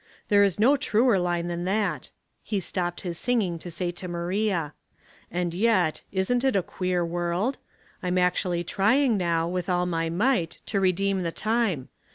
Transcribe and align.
"There 0.29 0.41
is 0.43 0.59
no 0.59 0.75
truer 0.75 1.19
line 1.19 1.47
than 1.47 1.63
that," 1.65 2.09
he 2.41 2.59
stopped 2.59 3.01
his 3.01 3.19
singing 3.19 3.59
to 3.59 3.69
say 3.69 3.91
to 3.91 4.07
Maria;'' 4.07 4.73
and 5.31 5.53
yet, 5.53 6.01
isn't 6.11 6.43
it 6.43 6.55
a 6.55 6.63
queer 6.63 7.05
world? 7.05 7.59
I'm 8.01 8.17
actually 8.17 8.63
trying 8.63 9.15
now, 9.15 9.47
with 9.47 9.69
all 9.69 9.85
my 9.85 10.09
might, 10.09 10.57
to 10.65 10.79
redeem 10.79 11.21
the 11.21 11.31
time. 11.31 11.89